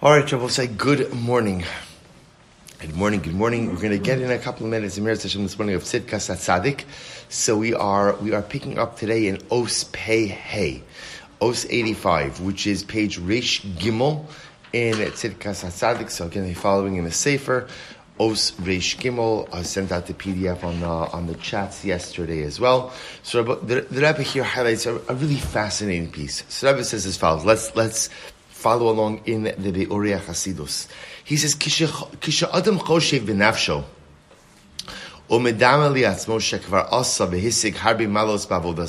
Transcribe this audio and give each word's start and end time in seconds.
All 0.00 0.12
right, 0.12 0.32
we'll 0.32 0.48
say 0.48 0.68
good 0.68 1.12
morning. 1.12 1.64
Good 2.78 2.94
morning, 2.94 3.18
good 3.18 3.34
morning. 3.34 3.66
We're 3.66 3.80
going 3.80 3.90
to 3.90 3.98
get 3.98 4.20
in 4.20 4.30
a 4.30 4.38
couple 4.38 4.64
of 4.64 4.70
minutes 4.70 4.96
in 4.96 5.02
Meretz 5.02 5.24
Hashem 5.24 5.42
this 5.42 5.58
morning 5.58 5.74
of 5.74 5.82
Tzidkas 5.82 6.30
Tzadik. 6.30 6.84
So 7.28 7.56
we 7.56 7.74
are 7.74 8.14
we 8.18 8.32
are 8.32 8.42
picking 8.42 8.78
up 8.78 8.96
today 8.96 9.26
in 9.26 9.42
Os 9.50 9.86
Pei 9.90 10.28
Hey, 10.28 10.84
Os 11.40 11.66
85, 11.68 12.42
which 12.42 12.68
is 12.68 12.84
page 12.84 13.18
Rish 13.18 13.62
Gimel 13.62 14.24
in 14.72 14.94
Tzidkas 14.94 15.64
Tzadik. 15.64 16.12
So 16.12 16.26
again, 16.26 16.54
following 16.54 16.94
in 16.94 17.02
the 17.02 17.10
Sefer, 17.10 17.66
Os 18.20 18.56
Rish 18.60 18.98
Gimel. 18.98 19.52
I 19.52 19.62
sent 19.62 19.90
out 19.90 20.06
the 20.06 20.14
PDF 20.14 20.62
on 20.62 20.78
the, 20.78 20.86
on 20.86 21.26
the 21.26 21.34
chats 21.34 21.84
yesterday 21.84 22.44
as 22.44 22.60
well. 22.60 22.92
So 23.24 23.42
the, 23.42 23.80
the 23.80 24.00
Rebbe 24.00 24.22
here 24.22 24.44
highlights 24.44 24.86
a, 24.86 24.94
a 25.08 25.14
really 25.16 25.40
fascinating 25.40 26.12
piece. 26.12 26.44
So 26.48 26.70
Rebbe 26.70 26.84
says 26.84 27.04
as 27.04 27.16
follows. 27.16 27.44
Let's 27.44 27.74
let's 27.74 28.10
follow 28.58 28.90
along 28.90 29.20
in 29.24 29.44
the 29.44 29.70
Be'oria 29.70 30.18
Hasidus. 30.18 30.88
He 31.22 31.36
says, 31.36 31.54
Kisha 31.54 32.50
Adam 32.52 32.78
Choshev 32.80 33.28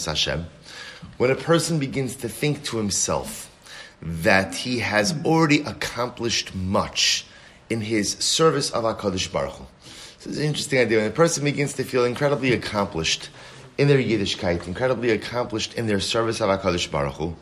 Hashem. 0.05 0.45
When 1.17 1.31
a 1.31 1.35
person 1.35 1.80
begins 1.80 2.16
to 2.16 2.30
think 2.30 2.63
to 2.63 2.77
himself 2.77 3.52
that 4.02 4.55
he 4.55 4.80
has 4.80 5.13
already 5.23 5.61
accomplished 5.61 6.55
much 6.55 7.27
in 7.70 7.81
his 7.81 8.13
service 8.13 8.72
of 8.72 8.83
HaKadosh 8.86 9.31
Baruch 9.31 9.53
Hu. 9.53 9.66
So 10.17 10.30
it's 10.31 10.39
an 10.39 10.45
interesting 10.45 10.80
idea. 10.80 10.97
When 10.97 11.08
a 11.08 11.11
person 11.11 11.44
begins 11.44 11.73
to 11.73 11.83
feel 11.83 12.05
incredibly 12.05 12.53
accomplished 12.53 13.30
in 13.77 13.88
their 13.88 13.99
Yiddishkeit, 13.99 14.66
incredibly 14.66 15.11
accomplished 15.11 15.75
in 15.75 15.86
their 15.86 15.99
service 15.99 16.41
of 16.41 16.49
HaKadosh 16.49 16.89
Baruch 16.89 17.13
Hu, 17.13 17.36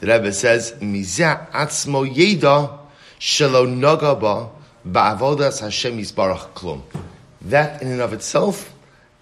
the 0.00 0.06
Rebbe 0.06 0.32
says, 0.32 0.72
Mizah 0.80 1.50
atzmo 1.50 2.08
yeda 2.08 2.78
shelo 3.18 3.66
nogaba 3.66 4.50
ba'avodas 4.86 5.60
Hashem 5.60 5.98
yisbarach 5.98 6.52
klum. 6.54 6.82
That 7.42 7.82
in 7.82 7.88
and 7.88 8.00
of 8.00 8.12
itself 8.12 8.74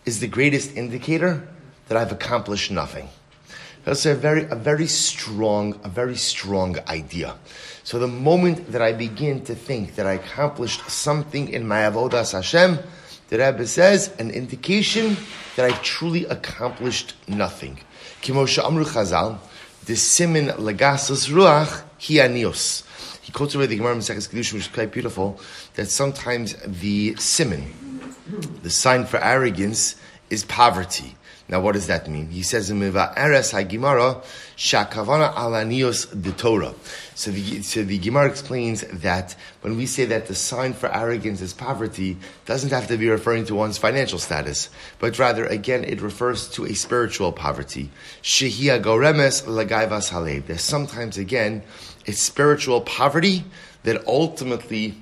is 0.05 0.21
the 0.21 0.27
greatest 0.27 0.77
indicator 0.77 1.47
that 1.89 1.97
I've 1.97 2.13
accomplished 2.13 2.71
nothing. 2.71 3.09
That's 3.85 4.05
a 4.05 4.15
very, 4.15 4.45
a 4.51 4.57
very 4.57 4.89
strong, 4.89 5.79
a 5.85 5.89
very 5.89 6.17
strong 6.17 6.77
idea. 6.89 7.37
So 7.85 8.01
the 8.01 8.09
moment 8.09 8.73
that 8.73 8.83
I 8.83 8.93
begin 8.93 9.45
to 9.45 9.55
think 9.55 9.95
that 9.95 10.07
I 10.07 10.15
accomplished 10.15 10.91
something 10.91 11.49
in 11.49 11.69
my 11.69 11.83
avodas 11.83 12.33
Hashem, 12.33 12.81
the 13.29 13.39
Rebbe 13.39 13.67
says 13.67 14.13
an 14.19 14.31
indication 14.31 15.17
that 15.55 15.71
I 15.71 15.77
truly 15.83 16.25
accomplished 16.27 17.15
nothing. 17.29 17.79
Kimosha 18.23 18.67
Amru 18.67 18.85
Chazal, 18.85 19.39
the 19.87 19.97
simin 19.97 20.49
legasus 20.49 21.29
ruach 21.31 21.83
hianios. 21.99 22.83
He 23.23 23.33
quotes 23.33 23.55
away 23.55 23.67
the 23.67 23.77
Gemara 23.77 23.95
in 23.95 24.01
Kedushin, 24.01 24.53
which 24.53 24.63
is 24.63 24.69
quite 24.69 24.93
beautiful, 24.93 25.41
that 25.75 25.89
sometimes 25.89 26.55
the 26.65 27.17
simin, 27.17 27.73
the 28.63 28.71
sign 28.71 29.05
for 29.05 29.19
arrogance, 29.19 29.97
is 30.31 30.45
poverty. 30.45 31.17
Now, 31.49 31.61
what 31.61 31.73
does 31.73 31.87
that 31.87 32.09
mean? 32.09 32.29
He 32.31 32.43
says 32.43 32.71
in 32.71 32.83
Eres 32.83 33.53
HaGimara, 33.53 34.25
Shakavana 34.57 35.33
Alanios 35.35 36.21
de 36.21 36.33
Torah. 36.33 36.75
So 37.15 37.31
the, 37.31 37.63
so 37.63 37.85
the 37.85 37.99
Gemara 37.99 38.29
explains 38.29 38.81
that 38.81 39.37
when 39.61 39.77
we 39.77 39.87
say 39.87 40.07
that 40.07 40.27
the 40.27 40.35
sign 40.35 40.73
for 40.73 40.93
arrogance 40.93 41.41
is 41.41 41.55
poverty, 41.55 42.17
doesn't 42.47 42.71
have 42.71 42.89
to 42.89 42.97
be 42.97 43.09
referring 43.09 43.45
to 43.45 43.55
one's 43.55 43.79
financial 43.79 44.19
status, 44.19 44.71
but 44.99 45.19
rather, 45.21 45.47
again, 45.47 45.85
it 45.85 46.01
refers 46.01 46.49
to 46.51 46.67
a 46.67 46.75
spiritual 46.75 47.31
poverty. 47.31 47.91
Shehia 48.23 48.83
Goremes 48.83 49.45
Lagaivas 49.45 50.11
Halev. 50.11 50.47
There's 50.47 50.63
sometimes, 50.63 51.17
again, 51.17 51.63
it's 52.07 52.21
spiritual 52.21 52.81
poverty 52.81 53.45
that 53.85 54.05
ultimately 54.09 55.01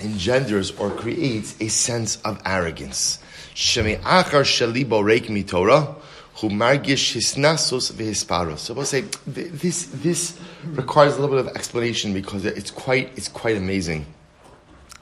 engenders 0.00 0.70
or 0.72 0.90
creates 0.90 1.54
a 1.60 1.68
sense 1.68 2.16
of 2.22 2.40
arrogance. 2.44 3.18
Shemi 3.54 3.98
achar 4.00 4.42
shalibo 4.42 5.02
reik 5.02 5.26
mitorah, 5.26 5.96
who 6.36 6.50
margish 6.50 7.14
hisnasos. 7.14 8.58
So 8.58 8.74
we'll 8.74 8.84
say 8.84 9.02
this 9.26 9.86
this 9.86 10.38
requires 10.66 11.16
a 11.16 11.20
little 11.20 11.36
bit 11.36 11.46
of 11.46 11.56
explanation 11.56 12.12
because 12.12 12.44
it's 12.44 12.70
quite 12.70 13.10
it's 13.16 13.28
quite 13.28 13.56
amazing. 13.56 14.06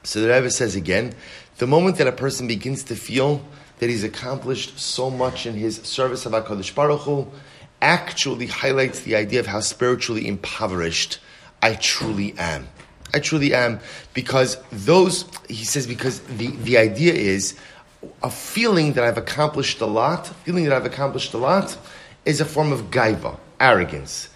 So 0.04 0.20
the 0.20 0.28
Rebbe 0.28 0.50
says 0.50 0.76
again, 0.76 1.14
the 1.58 1.66
moment 1.66 1.96
that 1.96 2.06
a 2.06 2.12
person 2.12 2.46
begins 2.46 2.84
to 2.84 2.94
feel 2.94 3.44
that 3.78 3.88
he's 3.88 4.04
accomplished 4.04 4.78
so 4.78 5.10
much 5.10 5.46
in 5.46 5.54
his 5.54 5.76
service 5.82 6.26
of 6.26 6.32
Hakadosh 6.32 6.74
Baruch 6.74 7.00
Hu, 7.00 7.26
actually 7.80 8.46
highlights 8.46 9.00
the 9.00 9.16
idea 9.16 9.40
of 9.40 9.46
how 9.46 9.60
spiritually 9.60 10.28
impoverished 10.28 11.18
I 11.60 11.74
truly 11.74 12.34
am. 12.38 12.68
I 13.14 13.20
truly 13.20 13.54
am 13.54 13.74
um, 13.74 13.80
because 14.12 14.58
those 14.72 15.24
he 15.48 15.64
says 15.64 15.86
because 15.86 16.20
the 16.20 16.48
the 16.48 16.76
idea 16.76 17.12
is 17.12 17.56
a 18.22 18.30
feeling 18.30 18.94
that 18.94 19.04
I've 19.04 19.16
accomplished 19.16 19.80
a 19.80 19.86
lot, 19.86 20.26
feeling 20.44 20.64
that 20.64 20.72
I've 20.72 20.84
accomplished 20.84 21.32
a 21.32 21.38
lot, 21.38 21.78
is 22.24 22.40
a 22.40 22.44
form 22.44 22.72
of 22.72 22.90
gaiva, 22.90 23.38
arrogance. 23.60 24.28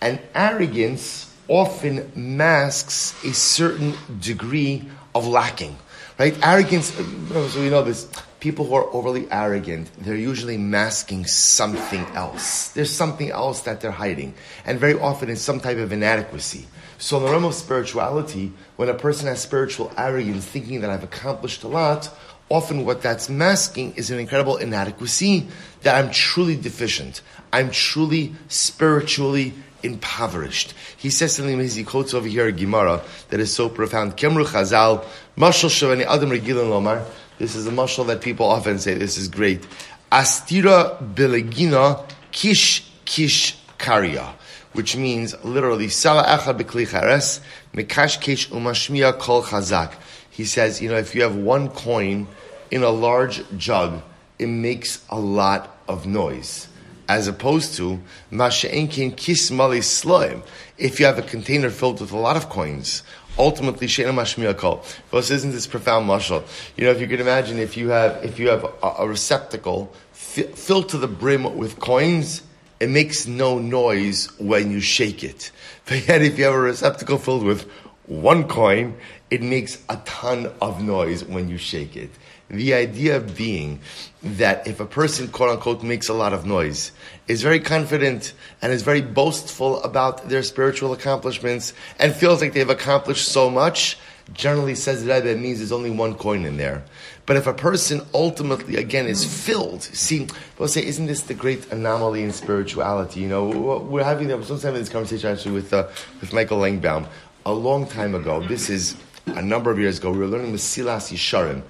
And 0.00 0.18
arrogance 0.34 1.32
often 1.48 2.10
masks 2.14 3.14
a 3.24 3.32
certain 3.32 3.94
degree 4.20 4.88
of 5.14 5.26
lacking. 5.26 5.78
Right? 6.18 6.36
Arrogance, 6.42 6.98
uh, 6.98 7.48
so 7.48 7.60
we 7.60 7.70
know 7.70 7.82
this, 7.82 8.08
people 8.44 8.66
who 8.66 8.74
are 8.74 8.92
overly 8.92 9.26
arrogant, 9.30 9.90
they're 10.00 10.14
usually 10.14 10.58
masking 10.58 11.24
something 11.24 12.04
else. 12.14 12.68
There's 12.72 12.90
something 12.90 13.30
else 13.30 13.62
that 13.62 13.80
they're 13.80 13.90
hiding. 13.90 14.34
And 14.66 14.78
very 14.78 15.00
often 15.00 15.30
it's 15.30 15.40
some 15.40 15.60
type 15.60 15.78
of 15.78 15.90
inadequacy. 15.90 16.66
So 16.98 17.16
in 17.16 17.22
the 17.22 17.30
realm 17.30 17.46
of 17.46 17.54
spirituality, 17.54 18.52
when 18.76 18.90
a 18.90 18.94
person 18.94 19.28
has 19.28 19.40
spiritual 19.40 19.90
arrogance, 19.96 20.44
thinking 20.44 20.82
that 20.82 20.90
I've 20.90 21.02
accomplished 21.02 21.62
a 21.62 21.68
lot, 21.68 22.10
often 22.50 22.84
what 22.84 23.00
that's 23.00 23.30
masking 23.30 23.94
is 23.94 24.10
an 24.10 24.18
incredible 24.18 24.58
inadequacy 24.58 25.48
that 25.80 25.94
I'm 25.96 26.10
truly 26.10 26.54
deficient. 26.54 27.22
I'm 27.50 27.70
truly 27.70 28.34
spiritually 28.48 29.54
impoverished. 29.82 30.74
He 30.98 31.08
says 31.08 31.34
something 31.34 31.54
amazing. 31.54 31.84
He 31.84 31.90
quotes 31.90 32.12
over 32.12 32.28
here 32.28 32.46
a 32.46 32.52
Gemara 32.52 33.02
that 33.30 33.40
is 33.40 33.54
so 33.54 33.70
profound. 33.70 34.18
Kemru 34.18 34.44
Chazal, 34.44 35.02
Mashal 35.36 35.70
Shavani 35.70 36.04
Adam 36.04 36.28
Regilin 36.28 36.68
Lomar. 36.68 37.06
This 37.38 37.56
is 37.56 37.66
a 37.66 37.70
mashal 37.70 38.06
that 38.06 38.20
people 38.20 38.46
often 38.46 38.78
say. 38.78 38.94
This 38.94 39.18
is 39.18 39.28
great. 39.28 39.66
Astira 40.10 40.96
Belegina 41.14 42.08
Kish 42.32 42.90
Kish 43.04 43.56
Karya, 43.78 44.34
which 44.72 44.96
means 44.96 45.34
literally 45.44 45.88
Sala 45.88 46.24
Echad 46.24 46.60
Bekli 46.60 46.88
Chares 46.88 47.40
Mekash 47.74 48.20
Kish 48.20 48.48
Umashmiya 48.50 49.18
Kol 49.18 49.42
Chazak 49.42 49.94
he 50.34 50.44
says, 50.44 50.82
you 50.82 50.88
know, 50.88 50.96
if 50.96 51.14
you 51.14 51.22
have 51.22 51.36
one 51.36 51.68
coin 51.68 52.26
in 52.68 52.82
a 52.82 52.90
large 52.90 53.44
jug, 53.56 54.02
it 54.36 54.48
makes 54.48 55.04
a 55.08 55.18
lot 55.18 55.78
of 55.86 56.06
noise. 56.06 56.66
As 57.08 57.28
opposed 57.28 57.76
to, 57.76 58.00
Masha'enkin 58.32 59.14
kismali 59.14 59.78
sloim, 59.78 60.42
if 60.76 60.98
you 60.98 61.06
have 61.06 61.20
a 61.20 61.22
container 61.22 61.70
filled 61.70 62.00
with 62.00 62.10
a 62.10 62.16
lot 62.16 62.36
of 62.36 62.48
coins, 62.48 63.04
ultimately 63.38 63.86
shena 63.86 64.12
mashmiya 64.12 64.56
kol. 64.56 64.84
But 65.10 65.30
isn't 65.30 65.50
this 65.50 65.66
profound 65.66 66.08
mashal? 66.08 66.44
You 66.76 66.84
know, 66.84 66.90
if 66.90 67.00
you 67.00 67.06
can 67.06 67.20
imagine, 67.20 67.58
if 67.58 67.76
you 67.76 67.88
have 67.90 68.24
if 68.24 68.38
you 68.38 68.48
have 68.48 68.64
a, 68.64 68.88
a 69.00 69.08
receptacle 69.08 69.92
filled 70.12 70.88
to 70.90 70.98
the 70.98 71.08
brim 71.08 71.56
with 71.56 71.78
coins, 71.80 72.42
it 72.80 72.88
makes 72.88 73.26
no 73.26 73.58
noise 73.58 74.28
when 74.38 74.70
you 74.70 74.80
shake 74.80 75.22
it. 75.24 75.50
But 75.86 76.08
yet, 76.08 76.22
if 76.22 76.38
you 76.38 76.44
have 76.44 76.54
a 76.54 76.58
receptacle 76.58 77.18
filled 77.18 77.44
with 77.44 77.70
one 78.06 78.48
coin, 78.48 78.96
it 79.30 79.42
makes 79.42 79.82
a 79.88 79.96
ton 80.04 80.52
of 80.60 80.82
noise 80.82 81.24
when 81.24 81.48
you 81.48 81.58
shake 81.58 81.96
it. 81.96 82.10
The 82.48 82.74
idea 82.74 83.20
being 83.20 83.80
that 84.22 84.66
if 84.66 84.78
a 84.78 84.86
person, 84.86 85.28
quote 85.28 85.50
unquote, 85.50 85.82
makes 85.82 86.08
a 86.08 86.14
lot 86.14 86.32
of 86.32 86.44
noise, 86.44 86.92
is 87.26 87.42
very 87.42 87.58
confident 87.60 88.34
and 88.60 88.72
is 88.72 88.82
very 88.82 89.00
boastful 89.00 89.82
about 89.82 90.28
their 90.28 90.42
spiritual 90.42 90.92
accomplishments 90.92 91.72
and 91.98 92.14
feels 92.14 92.42
like 92.42 92.52
they've 92.52 92.68
accomplished 92.68 93.26
so 93.26 93.48
much, 93.48 93.96
generally 94.32 94.74
says 94.74 95.04
that 95.06 95.26
it 95.26 95.38
means 95.38 95.58
there's 95.58 95.72
only 95.72 95.90
one 95.90 96.14
coin 96.14 96.44
in 96.44 96.56
there. 96.58 96.84
But 97.26 97.36
if 97.36 97.46
a 97.46 97.54
person 97.54 98.02
ultimately, 98.12 98.76
again, 98.76 99.06
is 99.06 99.24
filled, 99.24 99.82
see, 99.82 100.28
we'll 100.58 100.68
say, 100.68 100.84
isn't 100.84 101.06
this 101.06 101.22
the 101.22 101.34
great 101.34 101.72
anomaly 101.72 102.22
in 102.22 102.32
spirituality? 102.32 103.20
You 103.20 103.28
know, 103.28 103.48
we're 103.78 104.04
having, 104.04 104.28
sometimes 104.44 104.78
this 104.78 104.88
conversation 104.90 105.30
actually 105.30 105.52
with, 105.52 105.72
uh, 105.72 105.88
with 106.20 106.34
Michael 106.34 106.58
Langbaum 106.58 107.06
a 107.46 107.52
long 107.52 107.86
time 107.86 108.14
ago. 108.14 108.40
This 108.46 108.70
is 108.70 108.96
a 109.26 109.42
number 109.42 109.70
of 109.70 109.78
years 109.78 109.98
ago, 109.98 110.12
we 110.12 110.18
were 110.18 110.26
learning 110.26 110.52
Mesilas 110.52 111.12
Yesharim, 111.12 111.62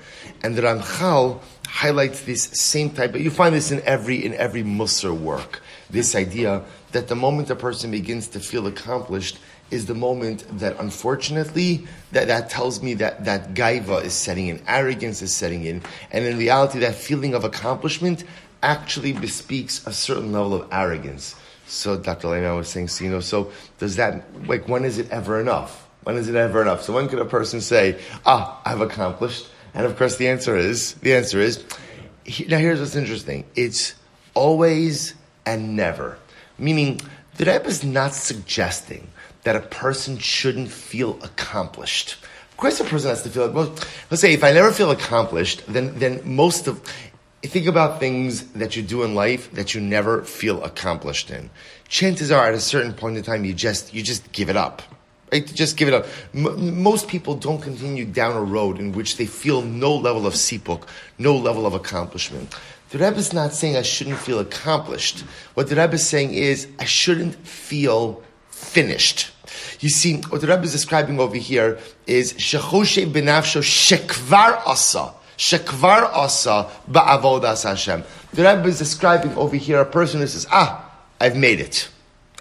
and 0.42 0.56
the 0.56 0.62
Ramchal 0.62 1.40
highlights 1.68 2.22
this 2.22 2.44
same 2.44 2.90
type. 2.90 3.12
But 3.12 3.20
you 3.20 3.30
find 3.30 3.54
this 3.54 3.70
in 3.70 3.80
every 3.82 4.24
in 4.24 4.34
every 4.34 4.62
Musar 4.62 5.16
work. 5.16 5.62
This 5.90 6.14
idea 6.14 6.62
that 6.92 7.08
the 7.08 7.14
moment 7.14 7.50
a 7.50 7.56
person 7.56 7.90
begins 7.90 8.28
to 8.28 8.40
feel 8.40 8.66
accomplished 8.66 9.38
is 9.70 9.86
the 9.86 9.94
moment 9.94 10.44
that, 10.58 10.78
unfortunately, 10.78 11.86
that, 12.12 12.28
that 12.28 12.50
tells 12.50 12.82
me 12.82 12.94
that 12.94 13.24
that 13.24 13.54
gaiva 13.54 14.04
is 14.04 14.12
setting 14.12 14.48
in, 14.48 14.62
arrogance 14.68 15.22
is 15.22 15.34
setting 15.34 15.64
in, 15.64 15.82
and 16.12 16.24
in 16.24 16.38
reality, 16.38 16.78
that 16.80 16.94
feeling 16.94 17.34
of 17.34 17.44
accomplishment 17.44 18.24
actually 18.62 19.12
bespeaks 19.12 19.86
a 19.86 19.92
certain 19.92 20.32
level 20.32 20.54
of 20.54 20.68
arrogance. 20.72 21.34
So 21.74 21.96
Dr. 21.96 22.28
Lehman 22.28 22.56
was 22.56 22.68
saying, 22.68 22.88
so, 22.88 23.04
you 23.04 23.10
know, 23.10 23.20
so 23.20 23.50
does 23.78 23.96
that, 23.96 24.24
like, 24.46 24.68
when 24.68 24.84
is 24.84 24.98
it 24.98 25.10
ever 25.10 25.40
enough? 25.40 25.88
When 26.04 26.16
is 26.16 26.28
it 26.28 26.36
ever 26.36 26.62
enough? 26.62 26.82
So 26.82 26.92
when 26.92 27.08
could 27.08 27.18
a 27.18 27.24
person 27.24 27.60
say, 27.60 28.00
ah, 28.24 28.60
I've 28.64 28.80
accomplished? 28.80 29.48
And 29.74 29.86
of 29.86 29.96
course 29.96 30.16
the 30.16 30.28
answer 30.28 30.56
is, 30.56 30.94
the 30.94 31.14
answer 31.14 31.40
is, 31.40 31.64
now 32.48 32.58
here's 32.58 32.80
what's 32.80 32.94
interesting. 32.94 33.44
It's 33.56 33.94
always 34.34 35.14
and 35.46 35.76
never. 35.76 36.18
Meaning, 36.58 37.00
the 37.36 37.44
Rebbe 37.44 37.66
is 37.66 37.82
not 37.82 38.14
suggesting 38.14 39.08
that 39.42 39.56
a 39.56 39.60
person 39.60 40.18
shouldn't 40.18 40.70
feel 40.70 41.18
accomplished. 41.22 42.16
Of 42.50 42.56
course, 42.56 42.80
a 42.80 42.84
person 42.84 43.10
has 43.10 43.22
to 43.22 43.30
feel. 43.30 43.50
Well, 43.50 43.74
let's 44.10 44.20
say 44.20 44.32
if 44.32 44.44
I 44.44 44.52
never 44.52 44.70
feel 44.70 44.90
accomplished, 44.90 45.64
then 45.66 45.98
then 45.98 46.20
most 46.24 46.68
of 46.68 46.80
think 47.48 47.66
about 47.66 48.00
things 48.00 48.44
that 48.52 48.76
you 48.76 48.82
do 48.82 49.02
in 49.02 49.14
life 49.14 49.50
that 49.52 49.74
you 49.74 49.80
never 49.80 50.22
feel 50.22 50.62
accomplished 50.62 51.30
in. 51.30 51.50
Chances 51.88 52.30
are, 52.30 52.46
at 52.46 52.54
a 52.54 52.60
certain 52.60 52.92
point 52.92 53.16
in 53.16 53.22
time, 53.22 53.44
you 53.44 53.54
just 53.54 53.92
you 53.92 54.02
just 54.02 54.32
give 54.32 54.48
it 54.48 54.56
up. 54.56 54.82
Right? 55.32 55.46
Just 55.46 55.76
give 55.76 55.88
it 55.88 55.94
up. 55.94 56.06
M- 56.34 56.82
most 56.82 57.08
people 57.08 57.34
don't 57.34 57.60
continue 57.60 58.04
down 58.04 58.36
a 58.36 58.42
road 58.42 58.78
in 58.78 58.92
which 58.92 59.16
they 59.16 59.26
feel 59.26 59.62
no 59.62 59.94
level 59.94 60.26
of 60.26 60.34
sipuk, 60.34 60.86
no 61.18 61.36
level 61.36 61.66
of 61.66 61.74
accomplishment. 61.74 62.54
The 62.90 62.98
Rebbe 62.98 63.16
is 63.16 63.32
not 63.32 63.52
saying 63.52 63.76
I 63.76 63.82
shouldn't 63.82 64.18
feel 64.18 64.38
accomplished. 64.38 65.20
What 65.54 65.68
the 65.68 65.76
Rebbe 65.76 65.94
is 65.94 66.06
saying 66.06 66.34
is 66.34 66.68
I 66.78 66.84
shouldn't 66.84 67.34
feel 67.46 68.22
finished. 68.50 69.32
You 69.80 69.88
see, 69.88 70.18
what 70.28 70.40
the 70.40 70.46
Rebbe 70.46 70.62
is 70.62 70.72
describing 70.72 71.18
over 71.18 71.36
here 71.36 71.78
is 72.06 72.34
shechoshe 72.34 73.10
benafsho 73.10 73.62
shekvar 73.62 74.62
asa. 74.66 75.12
Shekvar 75.36 76.04
asa 76.12 76.70
ba'avodas 76.90 77.64
Hashem. 77.64 78.04
The 78.32 78.42
Rebbe 78.42 78.68
is 78.68 78.78
describing 78.78 79.36
over 79.36 79.56
here 79.56 79.80
a 79.80 79.86
person 79.86 80.20
who 80.20 80.26
says, 80.26 80.46
ah, 80.50 80.90
I've 81.20 81.36
made 81.36 81.60
it. 81.60 81.88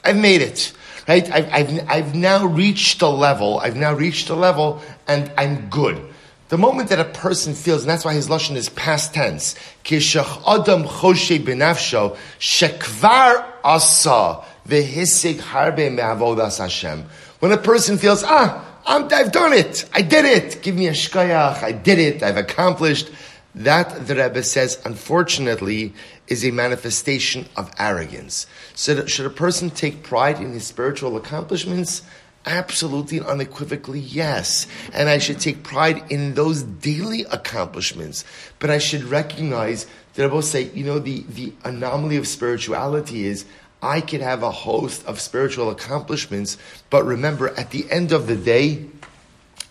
I've 0.03 0.17
made 0.17 0.41
it. 0.41 0.73
Right? 1.07 1.29
I've, 1.31 1.51
I've, 1.51 1.89
I've 1.89 2.15
now 2.15 2.45
reached 2.45 3.01
a 3.01 3.07
level, 3.07 3.59
I've 3.59 3.75
now 3.75 3.93
reached 3.93 4.29
a 4.29 4.35
level, 4.35 4.81
and 5.07 5.31
I'm 5.37 5.69
good. 5.69 6.01
The 6.49 6.57
moment 6.57 6.89
that 6.89 6.99
a 6.99 7.05
person 7.05 7.55
feels, 7.55 7.81
and 7.81 7.89
that's 7.89 8.05
why 8.05 8.13
his 8.13 8.27
lashon 8.27 8.55
is 8.55 8.69
past 8.69 9.13
tense, 9.13 9.55
kishach 9.83 10.43
adam 10.47 10.83
choshe 10.83 11.43
benafsho 11.43 12.15
shekvar 12.39 13.43
asa 13.63 14.43
vehisig 14.67 15.39
harbe 15.39 15.91
me'avodas 15.91 16.59
Hashem. 16.59 17.05
When 17.39 17.51
a 17.51 17.57
person 17.57 17.97
feels, 17.97 18.23
ah, 18.23 18.63
i 18.85 19.15
have 19.15 19.31
done 19.31 19.53
it, 19.53 19.89
I 19.93 20.01
did 20.01 20.25
it, 20.25 20.61
give 20.61 20.75
me 20.75 20.87
a 20.87 20.91
shkayach, 20.91 21.63
I 21.63 21.71
did 21.71 21.99
it, 21.99 22.23
I've 22.23 22.37
accomplished. 22.37 23.09
That, 23.55 24.07
the 24.07 24.15
Rebbe 24.15 24.43
says, 24.43 24.81
unfortunately, 24.83 25.93
is 26.27 26.43
a 26.43 26.51
manifestation 26.51 27.45
of 27.55 27.71
arrogance. 27.77 28.47
So, 28.73 29.05
should 29.05 29.27
a 29.27 29.29
person 29.29 29.69
take 29.69 30.01
pride 30.01 30.39
in 30.39 30.53
his 30.53 30.65
spiritual 30.65 31.17
accomplishments? 31.17 32.01
Absolutely 32.45 33.19
and 33.19 33.27
unequivocally, 33.27 33.99
yes. 33.99 34.67
And 34.91 35.07
I 35.07 35.19
should 35.19 35.39
take 35.39 35.63
pride 35.63 36.11
in 36.11 36.33
those 36.33 36.63
daily 36.63 37.25
accomplishments. 37.31 38.25
But 38.59 38.69
I 38.69 38.79
should 38.79 39.03
recognize 39.03 39.87
that 40.15 40.23
I 40.23 40.33
will 40.33 40.41
say, 40.41 40.63
you 40.73 40.83
know, 40.83 40.99
the, 40.99 41.23
the 41.29 41.53
anomaly 41.63 42.17
of 42.17 42.27
spirituality 42.27 43.25
is 43.25 43.45
I 43.83 43.99
could 43.99 44.21
have 44.21 44.43
a 44.43 44.51
host 44.51 45.05
of 45.05 45.19
spiritual 45.19 45.69
accomplishments, 45.69 46.57
but 46.89 47.03
remember, 47.05 47.49
at 47.49 47.71
the 47.71 47.85
end 47.91 48.13
of 48.13 48.27
the 48.27 48.37
day, 48.37 48.85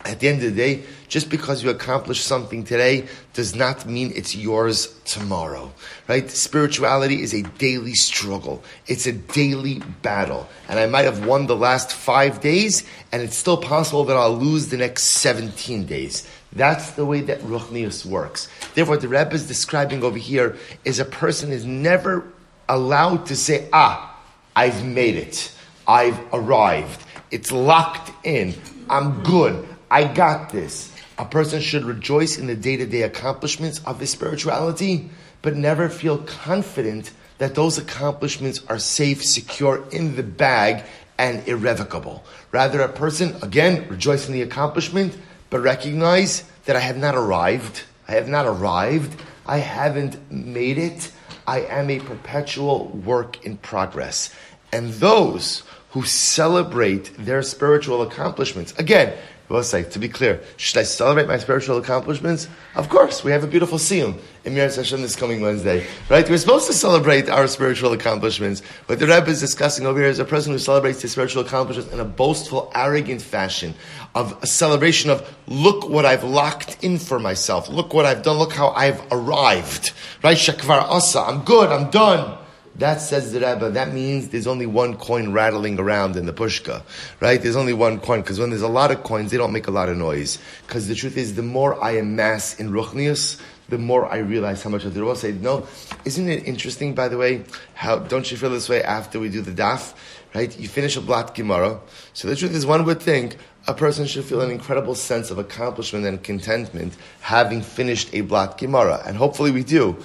at 0.04 0.20
the 0.20 0.28
end 0.28 0.42
of 0.42 0.54
the 0.54 0.56
day, 0.56 0.82
just 1.08 1.30
because 1.30 1.62
you 1.62 1.70
accomplish 1.70 2.20
something 2.20 2.64
today 2.64 3.06
does 3.34 3.54
not 3.54 3.86
mean 3.86 4.12
it's 4.14 4.34
yours 4.34 4.94
tomorrow, 5.04 5.72
right? 6.08 6.30
Spirituality 6.30 7.22
is 7.22 7.32
a 7.32 7.42
daily 7.58 7.94
struggle. 7.94 8.62
It's 8.86 9.06
a 9.06 9.12
daily 9.12 9.80
battle. 10.02 10.48
And 10.68 10.78
I 10.78 10.86
might 10.86 11.04
have 11.04 11.24
won 11.24 11.46
the 11.46 11.56
last 11.56 11.92
five 11.92 12.40
days, 12.40 12.84
and 13.12 13.22
it's 13.22 13.36
still 13.36 13.56
possible 13.56 14.04
that 14.04 14.16
I'll 14.16 14.36
lose 14.36 14.68
the 14.68 14.76
next 14.76 15.04
17 15.04 15.86
days. 15.86 16.28
That's 16.52 16.90
the 16.90 17.06
way 17.06 17.22
that 17.22 17.40
Ruchnius 17.40 18.04
works. 18.04 18.48
Therefore, 18.74 18.98
the 18.98 19.08
Rebbe 19.08 19.32
is 19.32 19.46
describing 19.46 20.02
over 20.02 20.18
here 20.18 20.56
is 20.84 20.98
a 20.98 21.04
person 21.04 21.50
is 21.50 21.64
never 21.64 22.24
allowed 22.68 23.26
to 23.26 23.36
say, 23.36 23.68
ah, 23.72 24.18
I've 24.54 24.84
made 24.84 25.16
it. 25.16 25.52
I've 25.86 26.18
arrived. 26.32 27.02
It's 27.30 27.50
locked 27.50 28.12
in. 28.24 28.54
I'm 28.88 29.22
good. 29.22 29.66
I 29.90 30.04
got 30.04 30.50
this. 30.50 30.92
A 31.18 31.24
person 31.24 31.60
should 31.60 31.84
rejoice 31.84 32.38
in 32.38 32.46
the 32.46 32.56
day 32.56 32.76
to 32.76 32.86
day 32.86 33.02
accomplishments 33.02 33.80
of 33.84 34.00
his 34.00 34.10
spirituality, 34.10 35.10
but 35.40 35.56
never 35.56 35.88
feel 35.88 36.18
confident 36.18 37.10
that 37.38 37.54
those 37.54 37.78
accomplishments 37.78 38.60
are 38.68 38.78
safe, 38.78 39.24
secure 39.24 39.84
in 39.90 40.16
the 40.16 40.22
bag, 40.22 40.84
and 41.18 41.46
irrevocable. 41.46 42.24
Rather, 42.50 42.80
a 42.80 42.88
person, 42.88 43.36
again, 43.42 43.86
rejoice 43.88 44.26
in 44.26 44.32
the 44.32 44.42
accomplishment, 44.42 45.16
but 45.50 45.60
recognize 45.60 46.44
that 46.64 46.76
I 46.76 46.80
have 46.80 46.96
not 46.96 47.14
arrived. 47.14 47.82
I 48.08 48.12
have 48.12 48.28
not 48.28 48.46
arrived. 48.46 49.20
I 49.46 49.58
haven't 49.58 50.30
made 50.30 50.78
it. 50.78 51.10
I 51.46 51.60
am 51.60 51.90
a 51.90 52.00
perpetual 52.00 52.88
work 52.88 53.44
in 53.44 53.56
progress. 53.58 54.34
And 54.72 54.90
those 54.94 55.62
who 55.90 56.04
celebrate 56.04 57.14
their 57.18 57.42
spiritual 57.42 58.02
accomplishments, 58.02 58.72
again, 58.78 59.14
well, 59.48 59.62
say, 59.62 59.82
to 59.82 59.98
be 59.98 60.08
clear, 60.08 60.40
should 60.56 60.78
I 60.78 60.82
celebrate 60.84 61.26
my 61.28 61.36
spiritual 61.36 61.76
accomplishments? 61.76 62.48
Of 62.74 62.88
course, 62.88 63.22
we 63.22 63.32
have 63.32 63.44
a 63.44 63.46
beautiful 63.46 63.78
siyum 63.78 64.18
in 64.44 64.54
Mir 64.54 64.70
Hashem 64.70 65.02
this 65.02 65.14
coming 65.14 65.40
Wednesday, 65.40 65.86
right? 66.08 66.28
We're 66.28 66.38
supposed 66.38 66.66
to 66.68 66.72
celebrate 66.72 67.28
our 67.28 67.46
spiritual 67.46 67.92
accomplishments. 67.92 68.62
What 68.86 68.98
the 68.98 69.06
Rebbe 69.06 69.28
is 69.28 69.40
discussing 69.40 69.86
over 69.86 69.98
here 69.98 70.08
is 70.08 70.18
a 70.18 70.24
person 70.24 70.52
who 70.52 70.58
celebrates 70.58 71.02
his 71.02 71.12
spiritual 71.12 71.44
accomplishments 71.44 71.92
in 71.92 72.00
a 72.00 72.04
boastful, 72.04 72.72
arrogant 72.74 73.20
fashion 73.20 73.74
of 74.14 74.38
a 74.42 74.46
celebration 74.46 75.10
of, 75.10 75.28
look 75.46 75.88
what 75.88 76.06
I've 76.06 76.24
locked 76.24 76.82
in 76.82 76.98
for 76.98 77.18
myself. 77.18 77.68
Look 77.68 77.94
what 77.94 78.06
I've 78.06 78.22
done. 78.22 78.38
Look 78.38 78.52
how 78.52 78.70
I've 78.70 79.02
arrived. 79.10 79.92
Right? 80.22 80.36
Shakvar 80.36 80.82
asa. 80.82 81.20
I'm 81.20 81.44
good. 81.44 81.70
I'm 81.70 81.90
done. 81.90 82.38
That 82.76 83.02
says 83.02 83.32
the 83.32 83.40
Rebbe, 83.40 83.70
that 83.70 83.92
means 83.92 84.28
there's 84.28 84.46
only 84.46 84.64
one 84.64 84.96
coin 84.96 85.32
rattling 85.32 85.78
around 85.78 86.16
in 86.16 86.24
the 86.24 86.32
pushka, 86.32 86.82
right? 87.20 87.40
There's 87.40 87.56
only 87.56 87.74
one 87.74 88.00
coin, 88.00 88.22
because 88.22 88.40
when 88.40 88.48
there's 88.48 88.62
a 88.62 88.68
lot 88.68 88.90
of 88.90 89.02
coins, 89.02 89.30
they 89.30 89.36
don't 89.36 89.52
make 89.52 89.66
a 89.66 89.70
lot 89.70 89.90
of 89.90 89.96
noise. 89.98 90.38
Because 90.66 90.88
the 90.88 90.94
truth 90.94 91.18
is, 91.18 91.34
the 91.34 91.42
more 91.42 91.82
I 91.82 91.92
amass 91.92 92.58
in 92.58 92.70
Ruchnius, 92.70 93.40
the 93.68 93.78
more 93.78 94.06
I 94.06 94.18
realize 94.18 94.62
how 94.62 94.70
much 94.70 94.86
I 94.86 94.88
do. 94.88 95.10
I 95.10 95.14
say, 95.14 95.32
no, 95.32 95.66
isn't 96.04 96.28
it 96.28 96.46
interesting, 96.46 96.94
by 96.94 97.08
the 97.08 97.18
way, 97.18 97.44
how, 97.74 97.98
don't 97.98 98.30
you 98.30 98.36
feel 98.36 98.50
this 98.50 98.68
way 98.68 98.82
after 98.82 99.20
we 99.20 99.28
do 99.28 99.42
the 99.42 99.52
daf, 99.52 99.94
right? 100.34 100.58
You 100.58 100.68
finish 100.68 100.96
a 100.96 101.02
blat 101.02 101.34
Gemara. 101.34 101.78
So 102.14 102.26
the 102.28 102.36
truth 102.36 102.54
is, 102.54 102.64
one 102.64 102.84
would 102.86 103.00
think, 103.02 103.36
a 103.66 103.74
person 103.74 104.06
should 104.06 104.24
feel 104.24 104.40
an 104.40 104.50
incredible 104.50 104.94
sense 104.94 105.30
of 105.30 105.38
accomplishment 105.38 106.04
and 106.04 106.22
contentment 106.22 106.96
having 107.20 107.60
finished 107.60 108.12
a 108.12 108.22
blat 108.22 108.58
Gemara. 108.58 109.02
And 109.06 109.16
hopefully 109.16 109.50
we 109.50 109.62
do. 109.62 109.96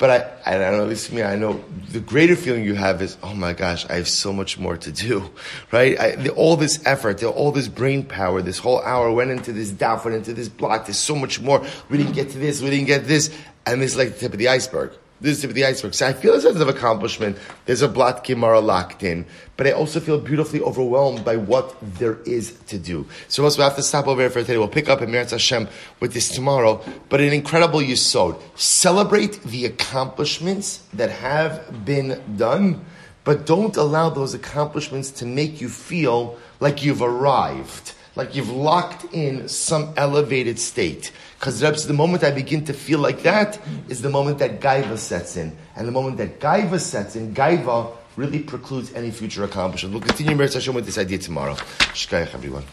But 0.00 0.40
I, 0.46 0.54
I 0.54 0.58
don't 0.58 0.78
know, 0.78 0.82
at 0.84 0.88
least 0.88 1.12
me, 1.12 1.22
I 1.22 1.36
know 1.36 1.62
the 1.90 2.00
greater 2.00 2.34
feeling 2.34 2.64
you 2.64 2.74
have 2.74 3.02
is, 3.02 3.18
oh 3.22 3.34
my 3.34 3.52
gosh, 3.52 3.84
I 3.90 3.96
have 3.96 4.08
so 4.08 4.32
much 4.32 4.58
more 4.58 4.78
to 4.78 4.90
do, 4.90 5.30
right? 5.72 6.00
I, 6.00 6.16
the, 6.16 6.30
all 6.30 6.56
this 6.56 6.80
effort, 6.86 7.18
the, 7.18 7.28
all 7.28 7.52
this 7.52 7.68
brain 7.68 8.04
power, 8.04 8.40
this 8.40 8.56
whole 8.56 8.80
hour 8.80 9.12
went 9.12 9.30
into 9.30 9.52
this 9.52 9.70
daf, 9.70 10.06
went 10.06 10.16
into 10.16 10.32
this 10.32 10.48
block, 10.48 10.86
there's 10.86 10.96
so 10.96 11.14
much 11.14 11.38
more. 11.42 11.62
We 11.90 11.98
didn't 11.98 12.14
get 12.14 12.30
to 12.30 12.38
this, 12.38 12.62
we 12.62 12.70
didn't 12.70 12.86
get 12.86 13.04
this. 13.04 13.30
And 13.66 13.82
this 13.82 13.92
is 13.92 13.98
like 13.98 14.14
the 14.14 14.20
tip 14.20 14.32
of 14.32 14.38
the 14.38 14.48
iceberg. 14.48 14.92
This 15.20 15.44
is 15.44 15.52
the 15.52 15.66
iceberg. 15.66 15.92
So 15.92 16.06
I 16.06 16.14
feel 16.14 16.34
a 16.34 16.40
sense 16.40 16.60
of 16.60 16.68
accomplishment. 16.68 17.36
There's 17.66 17.82
a 17.82 17.88
blat 17.88 18.24
Gemara 18.24 18.60
locked 18.60 19.02
in. 19.02 19.26
But 19.58 19.66
I 19.66 19.72
also 19.72 20.00
feel 20.00 20.18
beautifully 20.18 20.62
overwhelmed 20.62 21.24
by 21.24 21.36
what 21.36 21.76
there 21.82 22.18
is 22.24 22.52
to 22.68 22.78
do. 22.78 23.06
So 23.28 23.44
also 23.44 23.58
we 23.58 23.64
have 23.64 23.76
to 23.76 23.82
stop 23.82 24.06
over 24.06 24.22
here 24.22 24.30
for 24.30 24.40
today. 24.40 24.56
We'll 24.56 24.68
pick 24.68 24.88
up 24.88 25.02
in 25.02 25.10
Meretz 25.10 25.32
Hashem 25.32 25.68
with 26.00 26.14
this 26.14 26.30
tomorrow. 26.30 26.82
But 27.10 27.20
an 27.20 27.34
incredible 27.34 27.80
yisod. 27.80 28.40
Celebrate 28.54 29.42
the 29.42 29.66
accomplishments 29.66 30.78
that 30.94 31.10
have 31.10 31.84
been 31.84 32.22
done, 32.38 32.82
but 33.24 33.44
don't 33.44 33.76
allow 33.76 34.08
those 34.08 34.32
accomplishments 34.32 35.10
to 35.10 35.26
make 35.26 35.60
you 35.60 35.68
feel 35.68 36.38
like 36.60 36.82
you've 36.82 37.02
arrived 37.02 37.92
like 38.20 38.34
you've 38.36 38.50
locked 38.50 39.14
in 39.14 39.48
some 39.48 39.94
elevated 39.96 40.58
state. 40.58 41.10
Because 41.38 41.86
the 41.86 41.94
moment 41.94 42.22
I 42.22 42.30
begin 42.30 42.66
to 42.66 42.74
feel 42.74 42.98
like 42.98 43.22
that 43.22 43.58
is 43.88 44.02
the 44.02 44.10
moment 44.10 44.40
that 44.40 44.60
gaiva 44.60 44.98
sets 44.98 45.38
in. 45.38 45.56
And 45.74 45.88
the 45.88 45.92
moment 45.92 46.18
that 46.18 46.38
gaiva 46.38 46.78
sets 46.78 47.16
in, 47.16 47.32
gaiva 47.34 47.96
really 48.16 48.40
precludes 48.40 48.92
any 48.92 49.10
future 49.10 49.42
accomplishment. 49.44 49.94
We'll 49.94 50.02
continue 50.02 50.36
Meretz 50.36 50.52
Hashem 50.52 50.74
with 50.74 50.84
this 50.84 50.98
idea 50.98 51.16
tomorrow. 51.16 51.54
Shkayach, 51.54 52.34
everyone. 52.34 52.64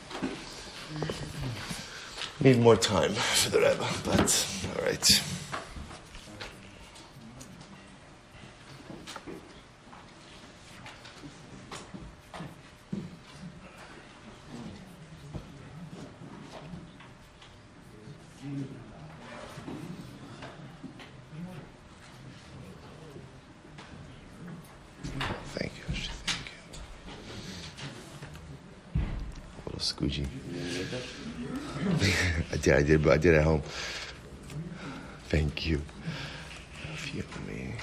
Need 2.42 2.60
more 2.60 2.76
time 2.76 3.14
for 3.14 3.50
the 3.50 3.60
Rebbe, 3.60 3.88
but 4.04 4.48
all 4.76 4.84
right. 4.84 5.24
Squeegee. 29.98 30.28
I 32.54 32.58
did, 32.58 32.74
I 32.76 32.84
did, 32.84 33.04
but 33.04 33.14
I 33.14 33.18
did 33.18 33.34
at 33.34 33.44
home. 33.44 33.64
Thank 35.28 35.66
you. 35.66 35.82
Me. 37.48 37.74